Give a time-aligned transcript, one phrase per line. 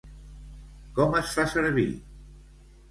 [1.01, 1.89] Com es fa servir?